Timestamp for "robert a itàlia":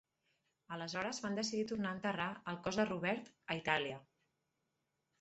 2.95-4.05